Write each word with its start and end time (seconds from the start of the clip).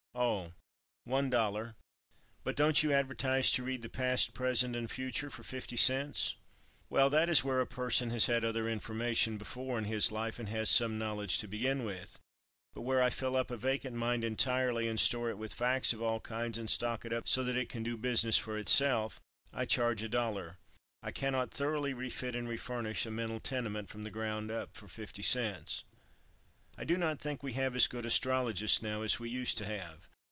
"Oh, 0.13 0.51
one 1.05 1.29
dollar." 1.29 1.75
"But 2.43 2.57
don't 2.57 2.83
you 2.83 2.91
advertise 2.91 3.49
to 3.53 3.63
read 3.63 3.81
the 3.81 3.87
past, 3.89 4.33
present 4.33 4.75
and 4.75 4.91
future 4.91 5.29
for 5.29 5.41
fifty 5.41 5.77
cents?" 5.77 6.35
"Well, 6.89 7.09
that 7.09 7.29
is 7.29 7.45
where 7.45 7.61
a 7.61 7.65
person 7.65 8.09
has 8.11 8.25
had 8.25 8.43
other 8.43 8.67
information 8.67 9.37
before 9.37 9.77
in 9.77 9.85
his 9.85 10.11
life 10.11 10.37
and 10.37 10.49
has 10.49 10.69
some 10.69 10.97
knowledge 10.99 11.37
to 11.39 11.47
begin 11.47 11.85
with; 11.85 12.19
but 12.73 12.81
where 12.81 13.01
I 13.01 13.09
fill 13.09 13.37
up 13.37 13.49
a 13.51 13.57
vacant 13.57 13.95
mind 13.95 14.25
entirely 14.25 14.87
and 14.89 14.99
store 14.99 15.29
it 15.29 15.37
with 15.37 15.53
facts 15.53 15.93
of 15.93 16.01
all 16.01 16.19
kinds 16.19 16.57
and 16.57 16.69
stock 16.69 17.05
it 17.05 17.13
up 17.13 17.27
so 17.29 17.41
that 17.45 17.55
it 17.57 17.69
can 17.69 17.81
do 17.81 17.95
business 17.97 18.37
for 18.37 18.57
itself, 18.57 19.19
I 19.53 19.65
charge 19.65 20.03
a 20.03 20.09
dollar. 20.09 20.57
I 21.01 21.11
cannot 21.11 21.51
thoroughly 21.51 21.93
refit 21.93 22.35
and 22.35 22.49
refurnish 22.49 23.05
a 23.05 23.11
mental 23.11 23.39
tenement 23.39 23.87
from 23.87 24.03
the 24.03 24.11
ground 24.11 24.51
up 24.51 24.75
for 24.75 24.89
fifty 24.89 25.23
cents." 25.23 25.85
I 26.77 26.85
do 26.85 26.97
not 26.97 27.19
think 27.19 27.43
we 27.43 27.53
have 27.53 27.75
as 27.75 27.87
good 27.87 28.05
"Astrologists" 28.07 28.81
now 28.81 29.01
as 29.03 29.19
we 29.19 29.29
used 29.29 29.57
to 29.57 29.65
have. 29.65 30.07